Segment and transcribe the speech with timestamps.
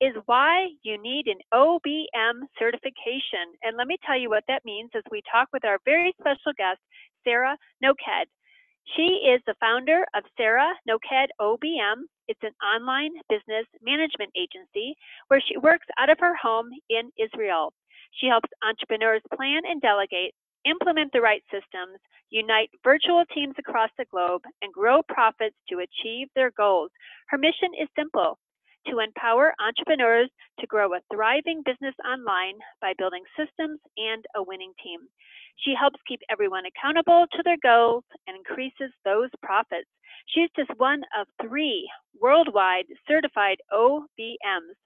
[0.00, 3.56] is why you need an OBM certification.
[3.62, 6.52] And let me tell you what that means as we talk with our very special
[6.56, 6.80] guest,
[7.24, 8.28] Sarah Noked.
[8.94, 12.04] She is the founder of Sarah Noked OBM.
[12.28, 14.94] It's an online business management agency
[15.28, 17.72] where she works out of her home in Israel.
[18.20, 21.98] She helps entrepreneurs plan and delegate, implement the right systems,
[22.30, 26.90] unite virtual teams across the globe, and grow profits to achieve their goals.
[27.28, 28.38] Her mission is simple
[28.90, 34.72] to empower entrepreneurs to grow a thriving business online by building systems and a winning
[34.82, 35.00] team.
[35.64, 39.88] She helps keep everyone accountable to their goals and increases those profits.
[40.28, 41.88] She's just one of three
[42.20, 44.76] worldwide certified OBMs.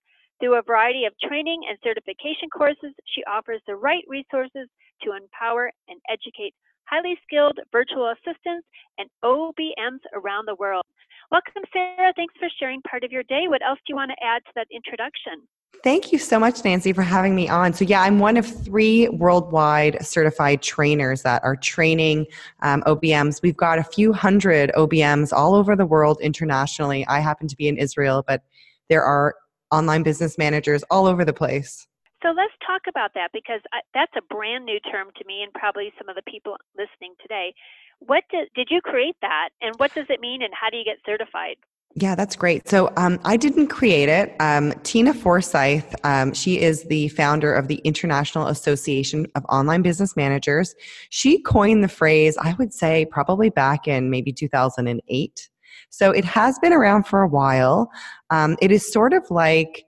[0.40, 4.68] Through a variety of training and certification courses, she offers the right resources
[5.02, 6.54] to empower and educate
[6.90, 8.66] highly skilled virtual assistants
[8.98, 10.84] and OBMs around the world.
[11.30, 12.12] Welcome, Sarah.
[12.16, 13.44] Thanks for sharing part of your day.
[13.46, 15.46] What else do you want to add to that introduction?
[15.84, 17.72] Thank you so much, Nancy, for having me on.
[17.72, 22.26] So, yeah, I'm one of three worldwide certified trainers that are training
[22.62, 23.40] um, OBMs.
[23.42, 27.06] We've got a few hundred OBMs all over the world internationally.
[27.06, 28.42] I happen to be in Israel, but
[28.88, 29.36] there are
[29.70, 31.86] online business managers all over the place.
[32.22, 35.52] So let's talk about that because I, that's a brand new term to me and
[35.54, 37.54] probably some of the people listening today.
[38.00, 40.84] What did, did you create that and what does it mean and how do you
[40.84, 41.56] get certified?
[41.96, 42.68] Yeah, that's great.
[42.68, 44.36] So um, I didn't create it.
[44.38, 50.16] Um, Tina Forsyth, um, she is the founder of the International Association of Online Business
[50.16, 50.74] Managers.
[51.10, 55.50] She coined the phrase, I would say, probably back in maybe 2008.
[55.90, 57.90] So it has been around for a while.
[58.30, 59.84] Um, it is sort of like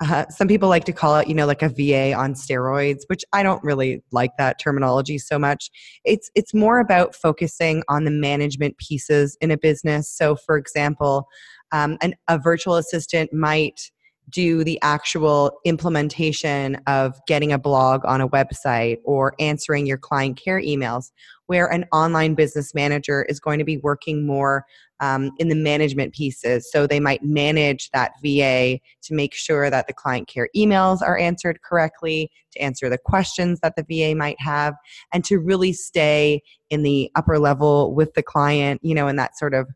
[0.00, 3.24] uh, some people like to call it, you know, like a VA on steroids, which
[3.32, 5.70] I don't really like that terminology so much.
[6.04, 10.10] It's it's more about focusing on the management pieces in a business.
[10.10, 11.28] So, for example,
[11.72, 13.90] um, an, a virtual assistant might
[14.28, 20.36] do the actual implementation of getting a blog on a website or answering your client
[20.36, 21.12] care emails,
[21.46, 24.66] where an online business manager is going to be working more
[25.00, 26.70] um, in the management pieces.
[26.70, 31.18] So they might manage that VA to make sure that the client care emails are
[31.18, 34.74] answered correctly, to answer the questions that the VA might have,
[35.12, 39.38] and to really stay in the upper level with the client, you know, in that
[39.38, 39.68] sort of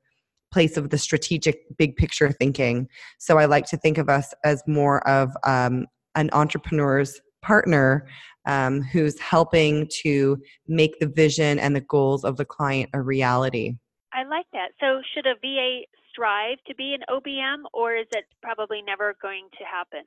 [0.53, 2.89] place of the strategic big picture thinking.
[3.19, 8.07] So I like to think of us as more of um, an entrepreneur's partner
[8.47, 13.77] um, who's helping to make the vision and the goals of the client a reality.
[14.13, 14.71] I like that.
[14.81, 19.49] So should a VA strive to be an OBM or is it probably never going
[19.59, 20.01] to happen?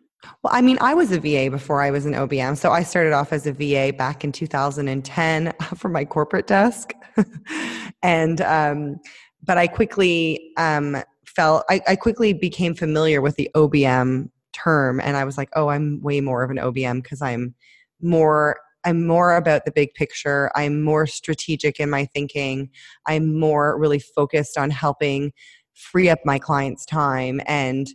[0.44, 2.58] Well, I mean, I was a VA before I was an OBM.
[2.58, 6.94] So I started off as a VA back in 2010 for my corporate desk.
[8.04, 9.00] and um,
[9.44, 15.18] but I quickly um, felt I, I quickly became familiar with the OBM term, and
[15.18, 17.56] I was like, oh, I'm way more of an OBM because I'm
[18.02, 20.52] more I'm more about the big picture.
[20.56, 22.70] I'm more strategic in my thinking.
[23.08, 25.34] I'm more really focused on helping
[25.74, 27.88] free up my clients' time and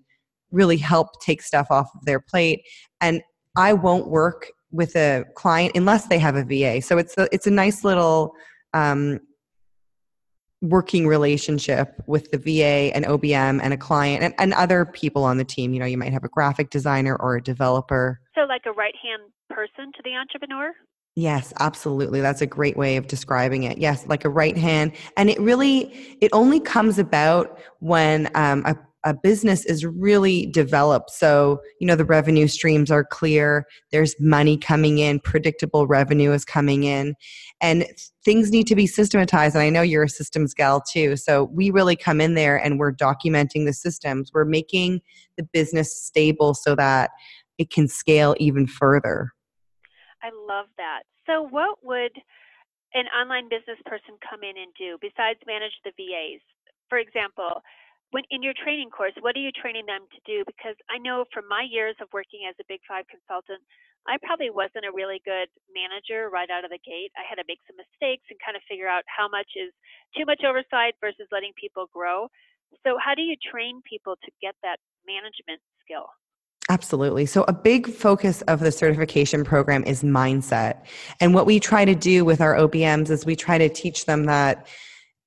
[0.51, 2.63] really help take stuff off of their plate.
[3.01, 3.23] And
[3.57, 6.83] I won't work with a client unless they have a VA.
[6.83, 8.33] So it's a, it's a nice little
[8.75, 9.21] um,
[10.61, 15.39] working relationship with the VA and OBM and a client and, and other people on
[15.39, 15.73] the team.
[15.73, 18.21] You know, you might have a graphic designer or a developer.
[18.35, 20.73] So, like a right hand person to the entrepreneur?
[21.15, 22.21] Yes, absolutely.
[22.21, 23.79] That's a great way of describing it.
[23.79, 24.93] Yes, like a right hand.
[25.17, 31.11] And it really, it only comes about when um, a a business is really developed.
[31.11, 36.45] So, you know, the revenue streams are clear, there's money coming in, predictable revenue is
[36.45, 37.15] coming in,
[37.61, 37.87] and
[38.25, 39.55] things need to be systematized.
[39.55, 41.17] And I know you're a systems gal too.
[41.17, 45.01] So, we really come in there and we're documenting the systems, we're making
[45.37, 47.11] the business stable so that
[47.59, 49.33] it can scale even further.
[50.23, 51.03] I love that.
[51.27, 52.13] So, what would
[52.95, 56.41] an online business person come in and do besides manage the VAs?
[56.89, 57.61] For example,
[58.11, 60.43] when in your training course, what are you training them to do?
[60.47, 63.61] Because I know from my years of working as a Big Five consultant,
[64.09, 67.13] I probably wasn't a really good manager right out of the gate.
[67.13, 69.69] I had to make some mistakes and kind of figure out how much is
[70.17, 72.33] too much oversight versus letting people grow.
[72.85, 76.09] So, how do you train people to get that management skill?
[76.71, 77.27] Absolutely.
[77.27, 80.85] So, a big focus of the certification program is mindset.
[81.21, 84.25] And what we try to do with our OBMs is we try to teach them
[84.25, 84.67] that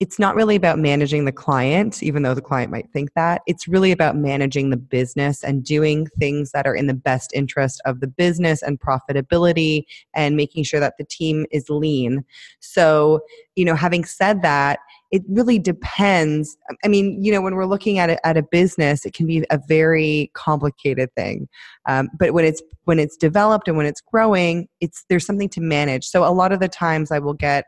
[0.01, 3.43] it's not really about managing the client, even though the client might think that.
[3.45, 7.79] It's really about managing the business and doing things that are in the best interest
[7.85, 9.83] of the business and profitability
[10.15, 12.25] and making sure that the team is lean.
[12.61, 13.19] So,
[13.55, 14.79] you know, having said that,
[15.11, 16.57] it really depends.
[16.83, 19.45] I mean, you know, when we're looking at it at a business, it can be
[19.51, 21.47] a very complicated thing.
[21.87, 25.61] Um, but when it's when it's developed and when it's growing, it's there's something to
[25.61, 26.05] manage.
[26.05, 27.65] So a lot of the times, I will get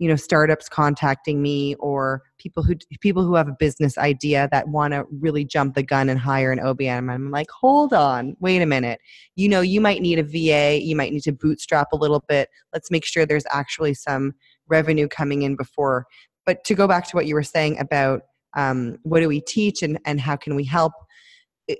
[0.00, 4.66] you know startups contacting me or people who people who have a business idea that
[4.66, 7.12] want to really jump the gun and hire an OBM.
[7.12, 8.98] I'm like, hold on, wait a minute.
[9.36, 12.48] You know, you might need a VA, you might need to bootstrap a little bit.
[12.72, 14.32] Let's make sure there's actually some
[14.68, 16.06] revenue coming in before.
[16.46, 18.22] But to go back to what you were saying about
[18.56, 20.94] um, what do we teach and, and how can we help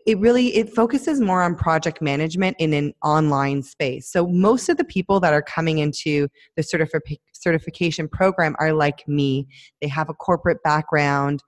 [0.07, 4.11] it really it focuses more on project management in an online space.
[4.11, 9.07] So most of the people that are coming into the certifi- certification program are like
[9.09, 9.49] me.
[9.81, 11.43] They have a corporate background.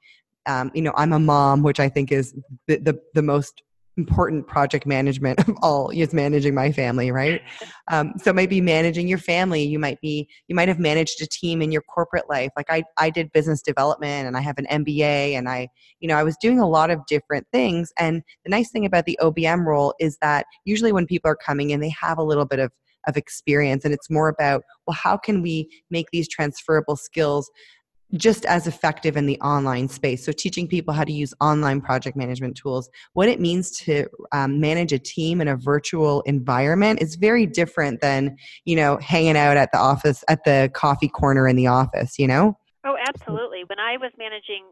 [0.47, 2.35] Um, you know i'm a mom which i think is
[2.67, 3.63] the, the, the most
[3.97, 7.43] important project management of all is managing my family right?
[7.91, 11.61] Um, so maybe managing your family you might be you might have managed a team
[11.61, 12.51] in your corporate life.
[12.57, 15.69] Like i i did business development and i have an mba and i
[16.01, 17.93] you know i was doing a lot of different things.
[17.99, 21.71] And the nice thing about the obm role is that usually when people are coming
[21.71, 22.73] in they have a little bit of
[23.09, 27.51] of experience and it's more about well how can we make these transferable skills
[28.15, 30.25] just as effective in the online space.
[30.25, 34.61] So, teaching people how to use online project management tools, what it means to um,
[34.61, 39.57] manage a team in a virtual environment is very different than, you know, hanging out
[39.57, 42.57] at the office, at the coffee corner in the office, you know?
[42.85, 43.63] Oh, absolutely.
[43.67, 44.65] When I was managing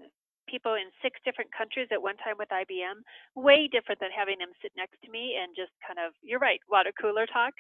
[0.49, 4.51] people in six different countries at one time with IBM, way different than having them
[4.61, 7.55] sit next to me and just kind of, you're right, water cooler talk.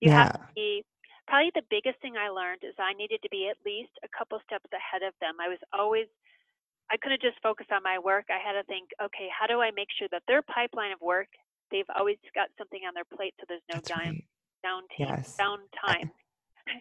[0.00, 0.24] You yeah.
[0.24, 0.84] have to be
[1.30, 4.42] probably the biggest thing I learned is I needed to be at least a couple
[4.42, 5.38] steps ahead of them.
[5.38, 6.10] I was always
[6.90, 8.26] I couldn't just focus on my work.
[8.34, 11.28] I had to think, okay, how do I make sure that their pipeline of work,
[11.70, 14.24] they've always got something on their plate so there's no down right.
[14.66, 15.38] down, yes.
[15.38, 16.10] downtime.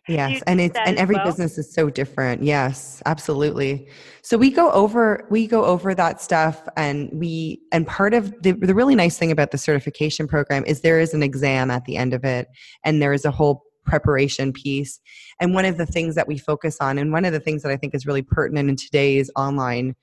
[0.07, 1.25] Yes, and it's and every well?
[1.25, 2.43] business is so different.
[2.43, 3.89] Yes, absolutely.
[4.21, 8.51] So we go over we go over that stuff and we and part of the
[8.51, 11.97] the really nice thing about the certification program is there is an exam at the
[11.97, 12.49] end of it
[12.83, 14.99] and there is a whole preparation piece.
[15.39, 17.71] And one of the things that we focus on, and one of the things that
[17.71, 19.95] I think is really pertinent in today's online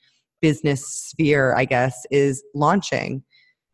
[0.42, 3.22] business sphere, I guess, is launching.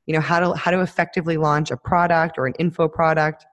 [0.06, 3.46] You know, how to how to effectively launch a product or an info product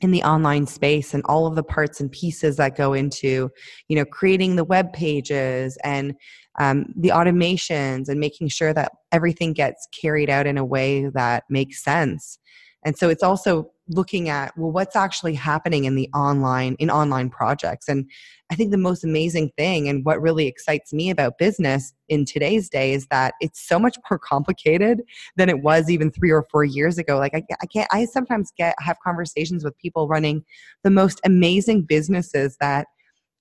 [0.00, 3.50] in the online space and all of the parts and pieces that go into
[3.88, 6.14] you know creating the web pages and
[6.58, 11.44] um, the automations and making sure that everything gets carried out in a way that
[11.48, 12.38] makes sense
[12.84, 17.28] and so it's also looking at well what's actually happening in the online in online
[17.28, 18.08] projects and
[18.50, 22.70] i think the most amazing thing and what really excites me about business in today's
[22.70, 25.02] day is that it's so much more complicated
[25.36, 28.52] than it was even three or four years ago like i, I can't i sometimes
[28.56, 30.44] get have conversations with people running
[30.82, 32.86] the most amazing businesses that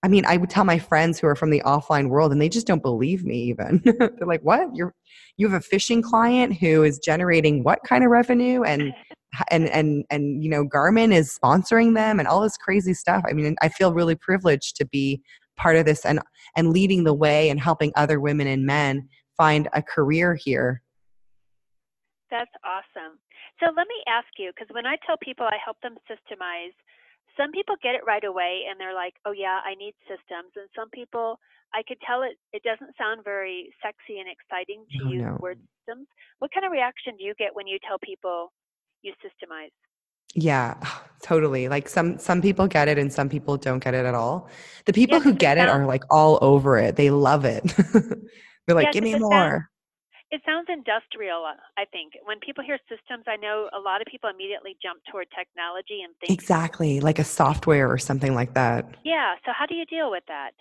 [0.05, 2.49] I mean, I would tell my friends who are from the offline world and they
[2.49, 3.81] just don't believe me even.
[3.85, 4.75] They're like, "What?
[4.75, 4.93] You're
[5.37, 8.93] you have a fishing client who is generating what kind of revenue and
[9.49, 13.23] and and and you know Garmin is sponsoring them and all this crazy stuff.
[13.27, 15.21] I mean, I feel really privileged to be
[15.57, 16.19] part of this and
[16.55, 20.81] and leading the way and helping other women and men find a career here.
[22.29, 23.19] That's awesome.
[23.59, 26.73] So let me ask you because when I tell people I help them systemize,
[27.37, 30.69] some people get it right away and they're like, "Oh yeah, I need systems." And
[30.75, 31.39] some people
[31.73, 35.37] I could tell it it doesn't sound very sexy and exciting to oh, use no.
[35.39, 36.07] word systems.
[36.39, 38.53] What kind of reaction do you get when you tell people
[39.03, 39.71] you systemize.
[40.35, 40.75] Yeah,
[41.21, 41.67] totally.
[41.67, 44.49] Like some some people get it and some people don't get it at all.
[44.85, 46.95] The people yeah, who get it, sounds, are like all over it.
[46.95, 47.63] They love it.
[48.65, 49.63] They're like, yeah, "Give me more." Sounds,
[50.31, 52.13] it sounds industrial, uh, I think.
[52.25, 56.15] When people hear systems, I know a lot of people immediately jump toward technology and
[56.19, 58.95] think Exactly, like a software or something like that.
[59.03, 60.51] Yeah, so how do you deal with that?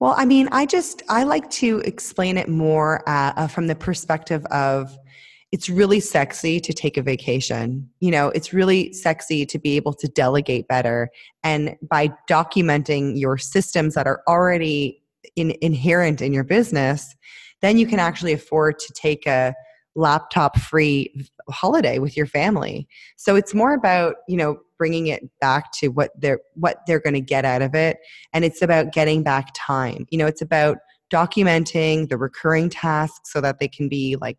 [0.00, 3.74] Well, I mean, I just I like to explain it more uh, uh from the
[3.74, 4.96] perspective of
[5.50, 7.88] it's really sexy to take a vacation.
[8.00, 11.10] You know, it's really sexy to be able to delegate better.
[11.42, 15.02] And by documenting your systems that are already
[15.36, 17.14] in, inherent in your business,
[17.62, 19.54] then you can actually afford to take a
[19.96, 22.86] laptop free holiday with your family
[23.16, 27.14] so it's more about you know bringing it back to what they're what they're going
[27.14, 27.98] to get out of it
[28.32, 30.76] and it's about getting back time you know it's about
[31.10, 34.38] documenting the recurring tasks so that they can be like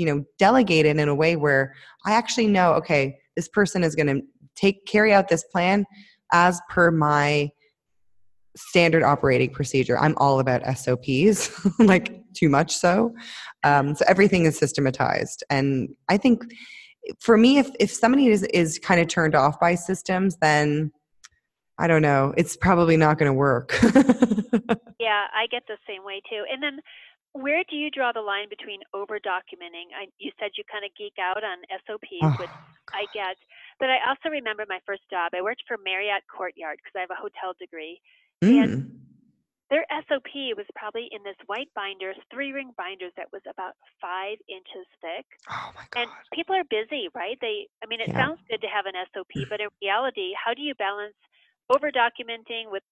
[0.00, 1.74] you know delegated in a way where
[2.06, 4.20] i actually know okay this person is going to
[4.56, 5.84] take carry out this plan
[6.32, 7.50] as per my
[8.56, 9.98] standard operating procedure.
[9.98, 13.14] I'm all about SOPs, like too much so.
[13.62, 15.44] Um, so everything is systematized.
[15.50, 16.42] And I think
[17.20, 20.90] for me, if, if somebody is, is kind of turned off by systems, then
[21.78, 23.78] I don't know, it's probably not going to work.
[25.00, 26.44] yeah, I get the same way too.
[26.52, 26.80] And then
[27.32, 29.94] where do you draw the line between over documenting?
[30.18, 32.50] you said you kind of geek out on SOPs, oh, which
[32.92, 33.36] I get.
[33.78, 35.32] But I also remember my first job.
[35.34, 38.00] I worked for Marriott Courtyard because I have a hotel degree.
[38.42, 38.62] Mm.
[38.62, 39.00] And
[39.70, 44.36] their SOP was probably in this white binder, three ring binders that was about five
[44.50, 45.26] inches thick.
[45.48, 46.02] Oh my God.
[46.02, 47.38] And people are busy, right?
[47.40, 48.26] They, I mean, it yeah.
[48.26, 51.14] sounds good to have an SOP, but in reality, how do you balance
[51.70, 52.82] over documenting with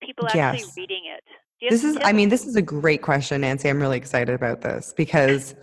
[0.00, 0.76] people actually yes.
[0.76, 1.26] reading it?
[1.70, 3.68] This is, I mean, this is a great question, Nancy.
[3.68, 5.54] I'm really excited about this because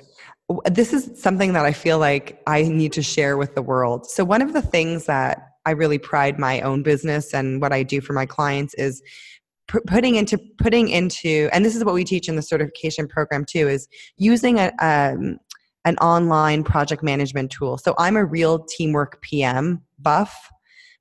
[0.65, 4.09] this is something that I feel like I need to share with the world.
[4.09, 7.83] So, one of the things that I really pride my own business and what I
[7.83, 9.01] do for my clients is
[9.67, 13.67] putting into putting into and this is what we teach in the certification program too
[13.67, 13.87] is
[14.17, 15.37] using a um,
[15.85, 17.77] an online project management tool.
[17.77, 20.49] So I'm a real teamwork PM buff,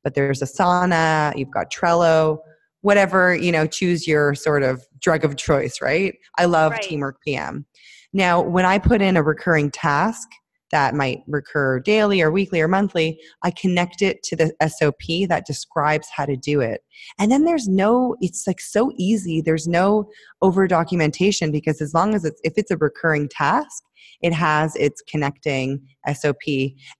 [0.04, 2.38] but there's Asana, you've got Trello,
[2.82, 6.16] whatever, you know, choose your sort of drug of choice, right?
[6.38, 6.82] I love right.
[6.82, 7.66] teamwork PM.
[8.12, 10.28] Now, when I put in a recurring task,
[10.70, 15.46] that might recur daily or weekly or monthly, I connect it to the SOP that
[15.46, 16.82] describes how to do it.
[17.18, 19.40] And then there's no, it's like so easy.
[19.40, 20.10] There's no
[20.42, 23.82] over documentation because as long as it's, if it's a recurring task,
[24.20, 25.80] it has its connecting
[26.12, 26.42] SOP.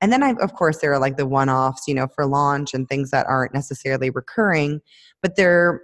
[0.01, 2.75] And then I, of course, there are like the one offs, you know, for launch
[2.75, 4.81] and things that aren't necessarily recurring,
[5.21, 5.83] but they're,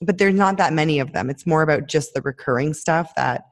[0.00, 1.28] but there's not that many of them.
[1.30, 3.44] It's more about just the recurring stuff that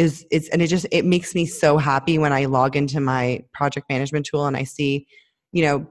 [0.00, 3.44] is it's and it just it makes me so happy when I log into my
[3.52, 5.06] project management tool and I see,
[5.52, 5.86] you know,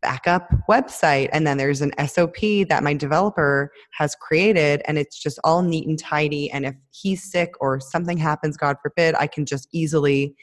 [0.00, 2.38] backup website and then there's an SOP
[2.70, 7.30] that my developer has created and it's just all neat and tidy and if he's
[7.30, 10.34] sick or something happens god forbid I can just easily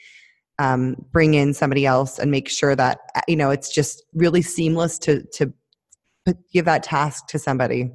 [0.60, 4.42] um, bring in somebody else and make sure that uh, you know it's just really
[4.42, 5.52] seamless to to
[6.52, 7.90] give that task to somebody.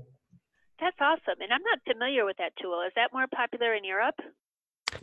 [0.79, 1.39] That's awesome.
[1.39, 2.83] And I'm not familiar with that tool.
[2.85, 4.19] Is that more popular in Europe?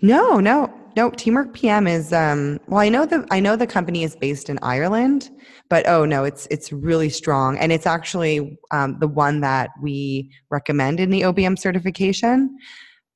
[0.03, 1.11] No, no, no.
[1.11, 2.81] Teamwork PM is um, well.
[2.81, 5.31] I know the I know the company is based in Ireland,
[5.69, 10.31] but oh no, it's it's really strong, and it's actually um, the one that we
[10.51, 12.57] recommend in the OBM certification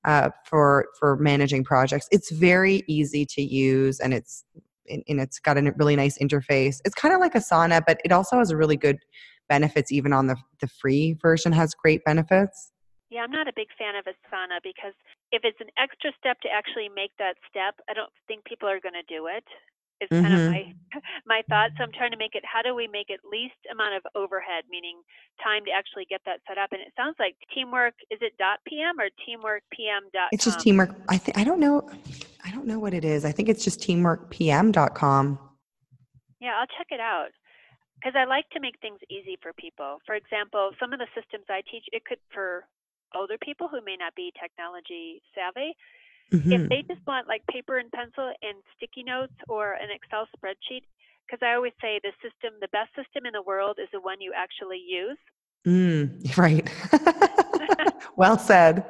[0.04, 2.08] uh, for for managing projects.
[2.10, 4.44] It's very easy to use, and it's
[4.86, 6.80] and it's got a really nice interface.
[6.84, 8.98] It's kind of like Asana, but it also has a really good
[9.48, 9.90] benefits.
[9.90, 12.72] Even on the the free version, has great benefits.
[13.14, 14.90] Yeah, I'm not a big fan of Asana because
[15.30, 18.82] if it's an extra step to actually make that step, I don't think people are
[18.82, 19.46] going to do it.
[19.46, 19.46] it.
[20.02, 20.26] Is mm-hmm.
[20.26, 20.64] kind of my
[21.38, 21.70] my thought.
[21.78, 22.42] So I'm trying to make it.
[22.42, 24.98] How do we make it least amount of overhead, meaning
[25.38, 26.74] time to actually get that set up?
[26.74, 27.94] And it sounds like teamwork.
[28.10, 30.34] Is it dot .pm or teamworkpm dot?
[30.34, 30.90] It's just teamwork.
[31.06, 31.86] I think I don't know.
[32.42, 33.24] I don't know what it is.
[33.24, 35.38] I think it's just teamworkpm.com.
[36.42, 37.30] Yeah, I'll check it out
[37.94, 40.02] because I like to make things easy for people.
[40.04, 42.66] For example, some of the systems I teach, it could for
[43.16, 45.74] older people who may not be technology savvy,
[46.32, 46.52] mm-hmm.
[46.52, 50.82] if they just want like paper and pencil and sticky notes or an Excel spreadsheet,
[51.26, 54.20] because I always say the system, the best system in the world is the one
[54.20, 55.18] you actually use.
[55.66, 56.68] Mm, right.
[58.16, 58.84] well said.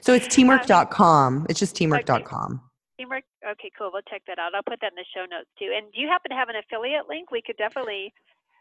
[0.00, 1.46] So it's teamwork.com.
[1.48, 2.52] It's just teamwork.com.
[2.52, 2.62] Okay.
[2.98, 3.24] Teamwork.
[3.44, 3.90] Okay, cool.
[3.92, 4.54] We'll check that out.
[4.54, 5.72] I'll put that in the show notes too.
[5.76, 7.30] And do you happen to have an affiliate link?
[7.30, 8.12] We could definitely.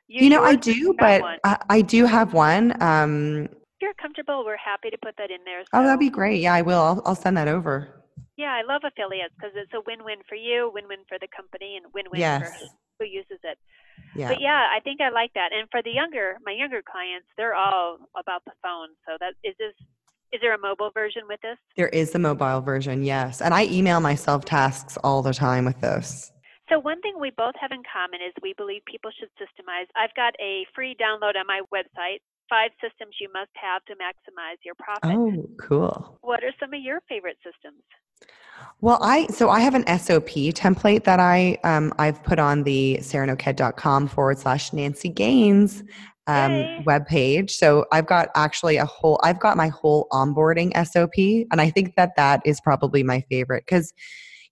[0.08, 2.82] you know, I do, but I, I, do have one.
[2.82, 3.48] Um,
[3.82, 5.62] you're comfortable, we're happy to put that in there.
[5.64, 5.70] So.
[5.74, 6.42] Oh, that'd be great.
[6.42, 6.82] Yeah, I will.
[6.82, 8.04] I'll, I'll send that over.
[8.38, 11.92] Yeah, I love affiliates because it's a win-win for you, win-win for the company, and
[11.94, 12.50] win-win yes.
[12.60, 12.68] for
[13.00, 13.58] who uses it.
[14.16, 14.30] Yeah.
[14.30, 15.52] But yeah, I think I like that.
[15.54, 18.90] And for the younger, my younger clients, they're all about the phone.
[19.06, 19.74] So that is this.
[20.34, 21.58] Is there a mobile version with this?
[21.78, 23.42] There is the mobile version, yes.
[23.42, 26.32] And I email myself tasks all the time with this.
[26.68, 29.86] So, one thing we both have in common is we believe people should systemize.
[29.96, 34.58] I've got a free download on my website, five systems you must have to maximize
[34.64, 35.18] your profit.
[35.18, 36.18] Oh, cool.
[36.22, 37.82] What are some of your favorite systems?
[38.82, 43.00] Well, I so I have an SOP template that I um, I've put on the
[43.02, 45.84] sarahnoked.com forward slash Nancy Gaines
[46.28, 47.52] um, web page.
[47.52, 51.48] So I've got actually a whole, I've got my whole onboarding SOP.
[51.52, 53.94] And I think that that is probably my favorite because,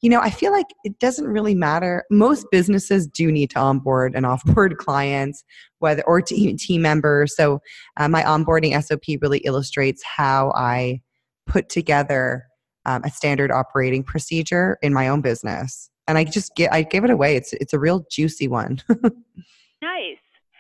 [0.03, 2.03] you know, I feel like it doesn't really matter.
[2.11, 5.45] Most businesses do need to onboard and offboard clients,
[5.79, 7.37] whether or team, team members.
[7.37, 7.61] So
[7.95, 11.01] uh, my onboarding SOP really illustrates how I
[11.47, 12.45] put together
[12.85, 15.89] um, a standard operating procedure in my own business.
[16.05, 17.37] And I just get, I give it away.
[17.37, 18.81] It's, it's a real juicy one.
[19.81, 20.19] nice.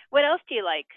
[0.09, 0.87] What else do you like?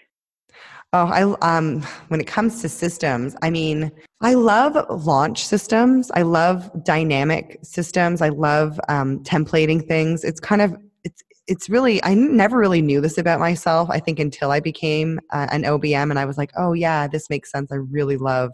[0.93, 1.23] Oh, I
[1.57, 6.09] um when it comes to systems, I mean, I love launch systems.
[6.11, 8.21] I love dynamic systems.
[8.21, 10.23] I love um, templating things.
[10.23, 13.89] It's kind of it's it's really I never really knew this about myself.
[13.91, 17.29] I think until I became uh, an OBM and I was like, oh yeah, this
[17.29, 17.71] makes sense.
[17.71, 18.51] I really love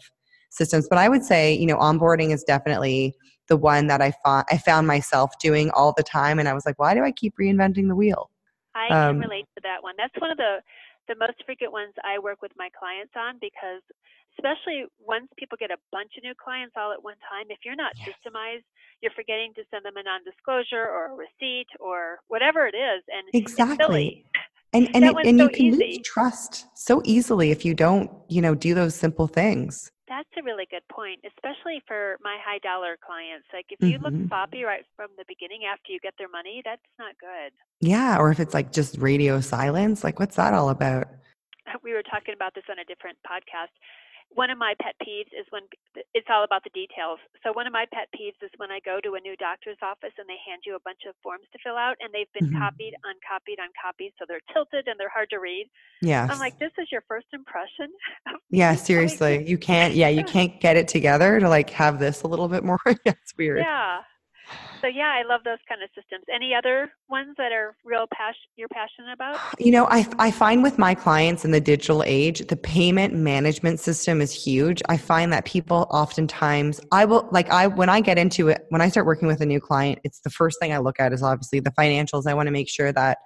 [0.49, 0.87] systems.
[0.89, 3.15] But I would say, you know, onboarding is definitely
[3.47, 6.65] the one that I found I found myself doing all the time, and I was
[6.65, 8.29] like, why do I keep reinventing the wheel?
[8.75, 9.95] I can um, relate to that one.
[9.97, 10.57] That's one of the
[11.07, 13.81] the most frequent ones I work with my clients on because
[14.37, 17.75] especially once people get a bunch of new clients all at one time, if you're
[17.75, 18.09] not yes.
[18.09, 18.65] systemized,
[19.01, 23.27] you're forgetting to send them a non-disclosure or a receipt or whatever it is, and
[23.33, 24.25] exactly.
[24.73, 25.77] And and, it, and so you can easy.
[25.77, 29.91] lose trust so easily if you don't, you know, do those simple things.
[30.07, 33.47] That's a really good point, especially for my high dollar clients.
[33.53, 34.19] Like if you mm-hmm.
[34.19, 37.51] look sloppy right from the beginning after you get their money, that's not good.
[37.79, 41.07] Yeah, or if it's like just radio silence, like what's that all about?
[41.81, 43.71] We were talking about this on a different podcast
[44.35, 45.63] one of my pet peeves is when
[46.13, 47.19] it's all about the details.
[47.43, 50.13] So one of my pet peeves is when I go to a new doctor's office
[50.17, 52.61] and they hand you a bunch of forms to fill out and they've been mm-hmm.
[52.61, 55.69] copied, uncopied, uncopied, so they're tilted and they're hard to read.
[56.01, 56.27] Yeah.
[56.29, 57.93] I'm like, this is your first impression.
[58.49, 59.47] yeah, seriously.
[59.47, 62.63] You can't yeah, you can't get it together to like have this a little bit
[62.63, 62.79] more.
[63.05, 63.59] That's weird.
[63.59, 64.01] Yeah
[64.81, 66.25] so yeah, I love those kind of systems.
[66.33, 69.39] Any other ones that are real passion you're passionate about?
[69.59, 73.79] You know, I I find with my clients in the digital age, the payment management
[73.79, 74.81] system is huge.
[74.89, 78.81] I find that people oftentimes I will like I when I get into it, when
[78.81, 81.23] I start working with a new client, it's the first thing I look at is
[81.23, 82.27] obviously the financials.
[82.27, 83.19] I want to make sure that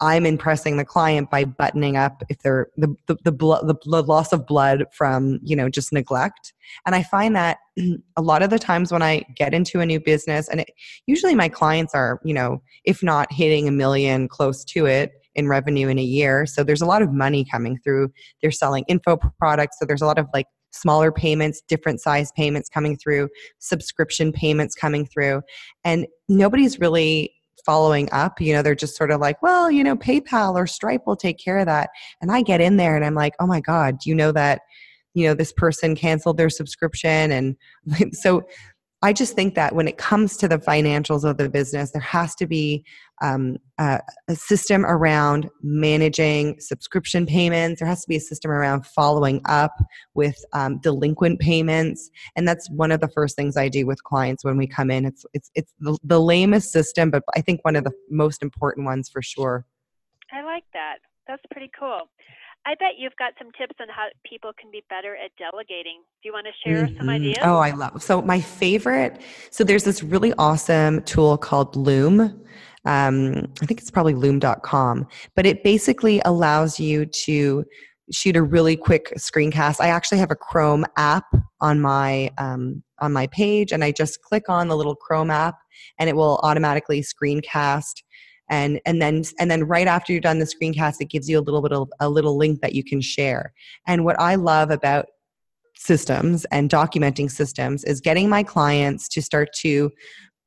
[0.00, 4.02] I'm impressing the client by buttoning up if they're the the the, blood, the, the
[4.02, 6.52] loss of blood from you know just neglect.
[6.84, 7.58] And I find that
[8.16, 10.70] a lot of the times when I get into a new business, and it,
[11.06, 15.48] usually my clients are you know if not hitting a million, close to it in
[15.48, 16.46] revenue in a year.
[16.46, 18.10] So there's a lot of money coming through.
[18.42, 22.68] They're selling info products, so there's a lot of like smaller payments, different size payments
[22.68, 25.40] coming through, subscription payments coming through,
[25.84, 27.32] and nobody's really
[27.64, 28.40] following up.
[28.40, 31.38] You know, they're just sort of like, well, you know, PayPal or Stripe will take
[31.38, 31.90] care of that.
[32.20, 34.62] And I get in there and I'm like, oh my God, you know that,
[35.14, 37.32] you know, this person canceled their subscription.
[37.32, 37.56] And
[38.12, 38.42] so
[39.02, 42.34] I just think that when it comes to the financials of the business, there has
[42.36, 42.82] to be
[43.22, 44.00] um, a,
[44.34, 47.80] system around managing subscription payments.
[47.80, 49.72] There has to be a system around following up
[50.14, 54.44] with um, delinquent payments, and that's one of the first things I do with clients
[54.44, 55.04] when we come in.
[55.04, 58.86] It's it's it's the, the lamest system, but I think one of the most important
[58.86, 59.66] ones for sure.
[60.32, 60.96] I like that.
[61.28, 62.00] That's pretty cool.
[62.66, 66.02] I bet you've got some tips on how people can be better at delegating.
[66.20, 66.96] Do you want to share mm-hmm.
[66.98, 67.38] some ideas?
[67.42, 68.02] Oh, I love.
[68.02, 69.20] So my favorite.
[69.50, 72.44] So there's this really awesome tool called Loom.
[72.84, 77.64] Um, I think it's probably loom.com, but it basically allows you to
[78.12, 79.80] shoot a really quick screencast.
[79.80, 81.24] I actually have a Chrome app
[81.60, 85.56] on my um, on my page, and I just click on the little Chrome app,
[85.98, 88.02] and it will automatically screencast
[88.48, 91.40] and and then and then right after you're done the screencast it gives you a
[91.40, 93.52] little bit of a little link that you can share.
[93.86, 95.06] And what i love about
[95.76, 99.90] systems and documenting systems is getting my clients to start to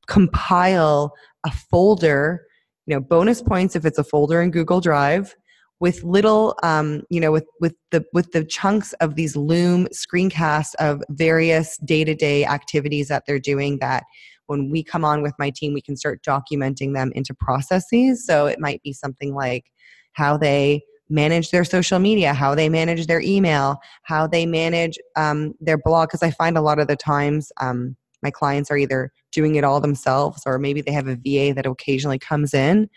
[0.08, 1.14] compile
[1.46, 2.46] a folder
[2.88, 5.36] you know bonus points if it's a folder in google drive
[5.80, 10.76] with little um, you know with with the with the chunks of these loom screencasts
[10.80, 14.04] of various day-to-day activities that they're doing that
[14.50, 18.26] when we come on with my team, we can start documenting them into processes.
[18.26, 19.66] So it might be something like
[20.14, 25.54] how they manage their social media, how they manage their email, how they manage um,
[25.60, 26.10] their blog.
[26.10, 29.64] Because I find a lot of the times um, my clients are either doing it
[29.64, 32.90] all themselves or maybe they have a VA that occasionally comes in.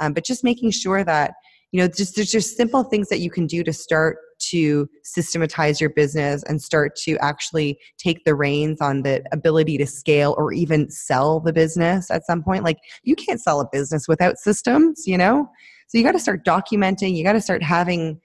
[0.00, 1.32] Um, but just making sure that
[1.72, 5.80] you know just there's just simple things that you can do to start to systematize
[5.80, 10.52] your business and start to actually take the reins on the ability to scale or
[10.52, 12.64] even sell the business at some point.
[12.64, 15.48] Like you can't sell a business without systems you know?
[15.88, 18.20] So you got to start documenting you got to start having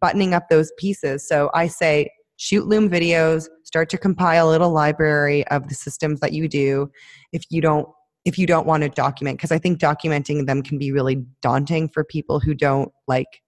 [0.00, 1.26] buttoning up those pieces.
[1.26, 6.20] So i say shoot loom videos start to compile a little library of the systems
[6.20, 6.90] that you do
[7.32, 7.86] if you don't
[8.24, 11.86] if you don't want to document because i think documenting them can be really daunting
[11.86, 13.42] for people who don't like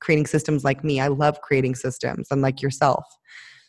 [0.00, 1.00] creating systems like me.
[1.00, 3.04] I love creating systems, unlike yourself.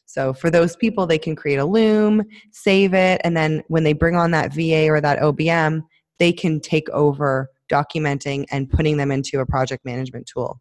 [0.06, 3.94] So for those people, they can create a Loom, save it, and then when they
[3.94, 5.84] bring on that VA or that OBM,
[6.18, 10.60] they can take over documenting and putting them into a project management tool.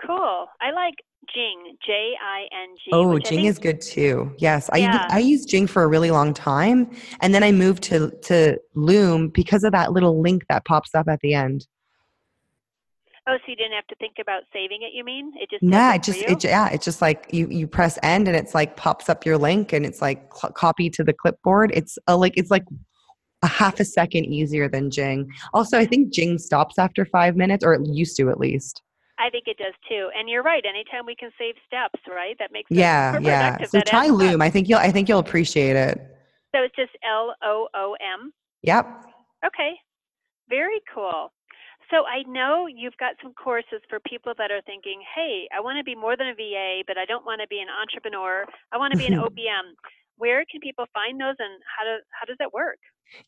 [0.00, 0.46] Cool.
[0.60, 0.94] I like
[1.34, 2.90] Jing, J I N G.
[2.92, 4.32] Oh, Jing is good too.
[4.38, 5.06] Yes, Yeah.
[5.10, 8.58] I I used Jing for a really long time, and then I moved to to
[8.74, 11.66] Loom because of that little link that pops up at the end.
[13.28, 15.32] Oh, so you didn't have to think about saving it, you mean?
[15.36, 18.34] It just Yeah, it just it yeah, it's just like you you press end and
[18.34, 21.70] it's like pops up your link and it's like cl- copy to the clipboard.
[21.74, 22.64] It's a, like it's like
[23.42, 25.30] a half a second easier than Jing.
[25.52, 28.82] Also, I think Jing stops after five minutes, or it used to at least.
[29.18, 30.08] I think it does too.
[30.16, 30.64] And you're right.
[30.64, 32.34] Anytime we can save steps, right?
[32.38, 33.58] That makes it Yeah, more yeah.
[33.66, 34.14] So try adds.
[34.14, 34.40] Loom.
[34.40, 35.98] I think you'll I think you'll appreciate it.
[36.54, 38.32] So it's just L O O M.
[38.62, 38.86] Yep.
[39.44, 39.72] Okay.
[40.48, 41.30] Very cool.
[41.90, 45.78] So I know you've got some courses for people that are thinking, hey, I want
[45.78, 48.44] to be more than a VA, but I don't want to be an entrepreneur.
[48.72, 49.72] I want to be an OBM.
[50.16, 52.78] Where can people find those and how, do, how does that work?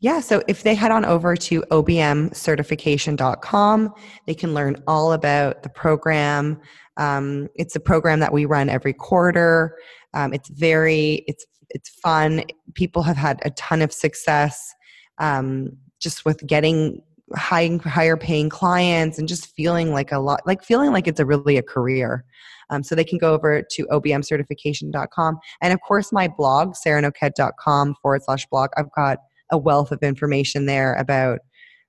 [0.01, 3.95] Yeah, so if they head on over to obmcertification.com,
[4.27, 6.61] they can learn all about the program.
[6.99, 9.79] Um, it's a program that we run every quarter.
[10.13, 12.43] Um, it's very, it's it's fun.
[12.75, 14.75] People have had a ton of success
[15.19, 15.71] um,
[16.01, 17.01] just with getting
[17.37, 21.27] high, higher paying clients and just feeling like a lot, like feeling like it's a
[21.27, 22.25] really a career.
[22.71, 25.39] Um, so they can go over to obmcertification.com.
[25.61, 28.71] And of course, my blog, sarahnoked.com forward slash blog.
[28.77, 29.19] I've got
[29.51, 31.41] a wealth of information there about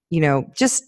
[0.09, 0.83] you know just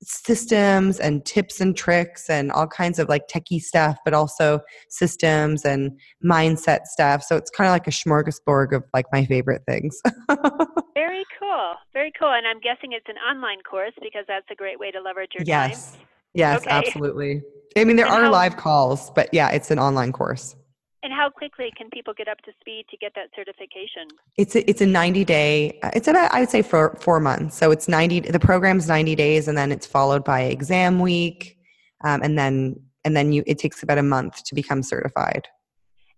[0.00, 5.64] systems and tips and tricks and all kinds of like techie stuff but also systems
[5.64, 5.90] and
[6.24, 10.00] mindset stuff so it's kind of like a smorgasbord of like my favorite things
[10.94, 11.24] Very
[11.58, 11.74] cool.
[11.92, 12.32] Very cool.
[12.32, 15.44] And I'm guessing it's an online course because that's a great way to leverage your
[15.44, 16.00] yes time.
[16.34, 16.70] yes Okay.
[16.70, 17.42] absolutely
[17.76, 20.54] i mean there And are how- live calls but yeah it's an online course
[21.02, 24.06] And how quickly can people get up to speed to get that certification?
[24.36, 27.56] It's a, it's a 90 day, it's about, I would say for four months.
[27.60, 31.56] So it's 90, the program's 90 days and then it's followed by exam week.
[32.06, 32.56] Um, and then,
[33.04, 35.44] and then you, it takes about a month to become certified.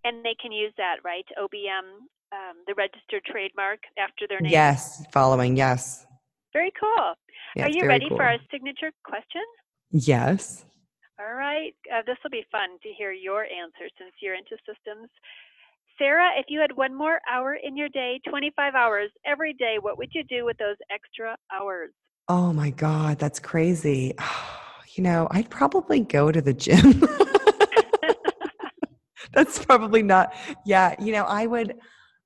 [0.03, 1.27] And they can use that, right?
[1.43, 1.87] OBM,
[2.31, 4.51] um, the registered trademark after their name.
[4.51, 5.03] Yes.
[5.11, 5.55] Following.
[5.57, 6.05] Yes.
[6.53, 7.13] Very cool.
[7.55, 8.17] Yeah, Are you ready cool.
[8.17, 9.41] for our signature question?
[9.91, 10.65] Yes.
[11.19, 11.73] All right.
[11.93, 15.09] Uh, this will be fun to hear your answer since you're into systems.
[15.97, 19.97] Sarah, if you had one more hour in your day, 25 hours every day, what
[19.97, 21.91] would you do with those extra hours?
[22.27, 23.19] Oh my God.
[23.19, 24.13] That's crazy.
[24.95, 26.99] You know, I'd probably go to the gym.
[29.33, 30.33] that's probably not,
[30.65, 30.95] yeah.
[31.01, 31.79] You know, I would,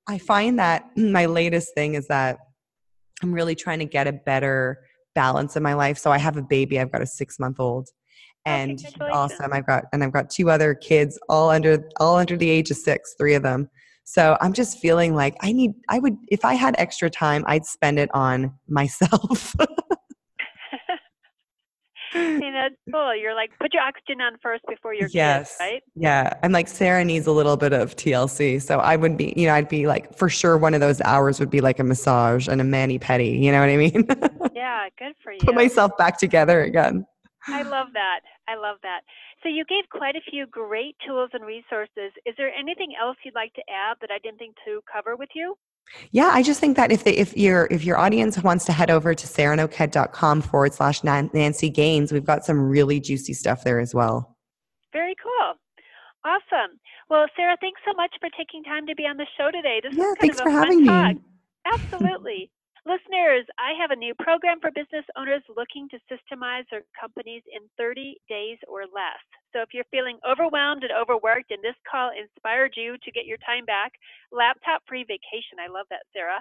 [0.07, 2.37] I find that my latest thing is that
[3.23, 4.79] I'm really trying to get a better
[5.13, 5.97] balance in my life.
[5.97, 6.79] So I have a baby.
[6.79, 7.89] I've got a six month old,
[8.45, 9.53] and he's awesome.
[9.53, 12.77] I've got and I've got two other kids, all under all under the age of
[12.77, 13.69] six, three of them.
[14.03, 15.71] So I'm just feeling like I need.
[15.89, 19.55] I would if I had extra time, I'd spend it on myself.
[22.15, 23.15] See, that's cool.
[23.15, 25.49] You're like, put your oxygen on first before your Yes.
[25.49, 25.83] kids, right?
[25.95, 28.61] yeah, I'm like Sarah needs a little bit of TLC.
[28.61, 31.39] So I would be, you know, I'd be like for sure one of those hours
[31.39, 33.39] would be like a massage and a mani pedi.
[33.41, 34.07] You know what I mean?
[34.55, 35.39] Yeah, good for you.
[35.41, 37.05] Put myself back together again.
[37.47, 38.21] I love that.
[38.47, 39.01] I love that.
[39.43, 42.11] So you gave quite a few great tools and resources.
[42.25, 45.29] Is there anything else you'd like to add that I didn't think to cover with
[45.35, 45.55] you?
[46.11, 48.89] Yeah, I just think that if they, if your if your audience wants to head
[48.89, 53.93] over to sarahnoked.com forward slash Nancy Gaines, we've got some really juicy stuff there as
[53.93, 54.35] well.
[54.91, 55.53] Very cool.
[56.25, 56.79] Awesome.
[57.09, 59.79] Well, Sarah, thanks so much for taking time to be on the show today.
[59.83, 61.15] This Yeah, was kind thanks of a for having talk.
[61.15, 61.21] me.
[61.65, 62.51] Absolutely.
[62.85, 67.65] Listeners, I have a new program for business owners looking to systemize their companies in
[67.81, 69.17] 30 days or less.
[69.53, 73.41] So if you're feeling overwhelmed and overworked and this call inspired you to get your
[73.41, 73.97] time back,
[74.31, 75.57] laptop free vacation.
[75.57, 76.37] I love that, Sarah.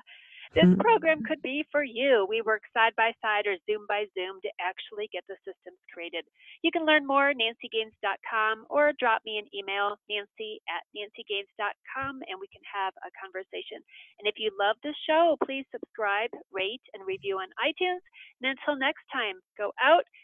[0.55, 0.79] This Mhm.
[0.79, 2.27] program could be for you.
[2.27, 6.25] We work side by side or Zoom by Zoom to actually get the systems created.
[6.63, 12.39] You can learn more at nancygaines.com or drop me an email, nancy at nancygaines.com, and
[12.39, 13.83] we can have a conversation.
[14.19, 18.03] And if you love this show, please subscribe, rate, and review on iTunes.
[18.41, 20.07] And until next time, go out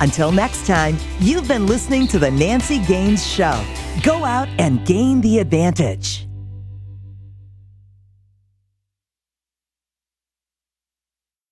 [0.00, 3.62] Until next time, you've been listening to The Nancy Gaines Show.
[4.02, 6.26] Go out and gain the advantage.